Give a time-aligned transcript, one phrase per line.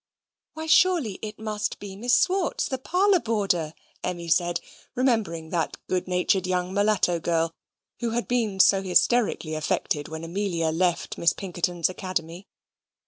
[0.55, 4.59] "Why, surely it must be Miss Swartz, the parlour boarder," Emmy said,
[4.95, 7.53] remembering that good natured young mulatto girl,
[7.99, 12.47] who had been so hysterically affected when Amelia left Miss Pinkerton's academy.